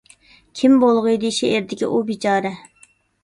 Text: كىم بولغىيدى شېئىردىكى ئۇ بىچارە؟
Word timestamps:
كىم 0.59 0.77
بولغىيدى 0.83 1.29
شېئىردىكى 1.39 1.89
ئۇ 1.89 2.01
بىچارە؟ 2.09 2.55